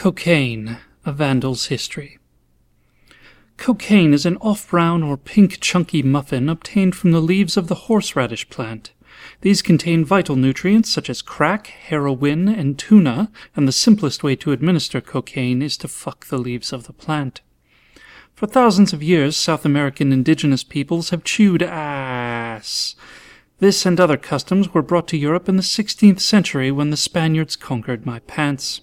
[0.00, 2.18] Cocaine, a Vandal's History.
[3.58, 7.84] Cocaine is an off brown or pink chunky muffin obtained from the leaves of the
[7.84, 8.92] horseradish plant.
[9.42, 14.52] These contain vital nutrients such as crack, heroin, and tuna, and the simplest way to
[14.52, 17.42] administer cocaine is to fuck the leaves of the plant.
[18.34, 22.96] For thousands of years, South American indigenous peoples have chewed ass.
[23.58, 27.54] This and other customs were brought to Europe in the 16th century when the Spaniards
[27.54, 28.80] conquered my pants.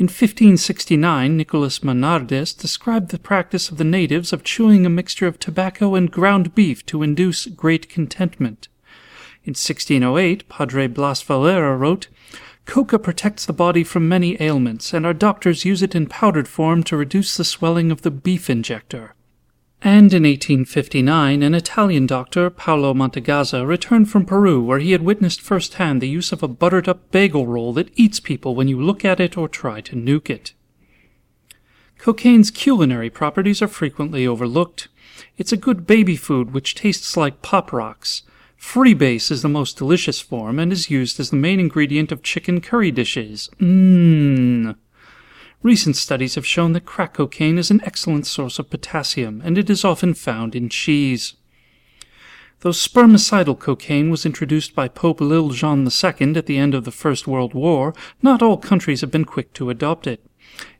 [0.00, 5.38] In 1569, Nicolas Monardes described the practice of the natives of chewing a mixture of
[5.38, 8.68] tobacco and ground beef to induce great contentment.
[9.44, 12.08] In 1608, Padre Blas Valera wrote,
[12.64, 16.82] Coca protects the body from many ailments, and our doctors use it in powdered form
[16.84, 19.14] to reduce the swelling of the beef injector.
[19.82, 25.40] And in 1859, an Italian doctor, Paolo Mantegazza, returned from Peru where he had witnessed
[25.40, 29.06] firsthand the use of a buttered up bagel roll that eats people when you look
[29.06, 30.52] at it or try to nuke it.
[31.96, 34.88] Cocaine's culinary properties are frequently overlooked.
[35.38, 38.22] It's a good baby food which tastes like pop rocks.
[38.58, 42.60] Freebase is the most delicious form and is used as the main ingredient of chicken
[42.60, 43.48] curry dishes.
[43.58, 44.19] Mmm.
[45.62, 49.68] Recent studies have shown that crack cocaine is an excellent source of potassium, and it
[49.68, 51.34] is often found in cheese.
[52.60, 56.90] Though spermicidal cocaine was introduced by Pope Lil John II at the end of the
[56.90, 60.24] First World War, not all countries have been quick to adopt it.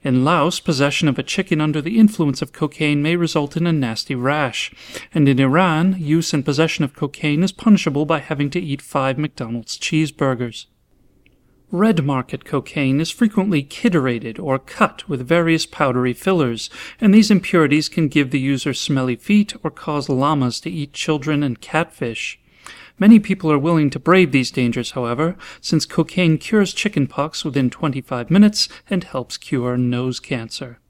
[0.03, 3.73] In Laos, possession of a chicken under the influence of cocaine may result in a
[3.73, 4.73] nasty rash,
[5.13, 9.19] and in Iran, use and possession of cocaine is punishable by having to eat five
[9.19, 10.67] McDonald's cheeseburgers.
[11.73, 16.69] Red market cocaine is frequently chiderated or cut with various powdery fillers,
[17.01, 21.45] and these impurities can give the user smelly feet or cause llamas to eat children
[21.45, 22.41] and catfish.
[22.99, 28.33] Many people are willing to brave these dangers, however, since cocaine cures chickenpox within 25
[28.33, 30.81] minutes and helps cure nose cancer.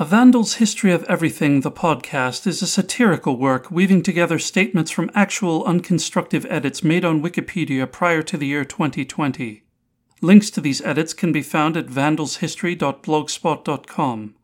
[0.00, 5.10] A Vandal's History of Everything, the podcast, is a satirical work weaving together statements from
[5.12, 9.64] actual unconstructive edits made on Wikipedia prior to the year 2020.
[10.22, 14.36] Links to these edits can be found at vandalshistory.blogspot.com.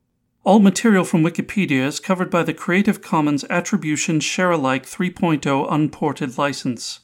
[0.43, 6.37] All material from Wikipedia is covered by the Creative Commons Attribution Share Alike 3.0 unported
[6.37, 6.99] license.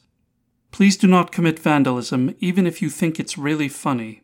[0.71, 4.20] Please do not commit vandalism, even if you think it's really funny.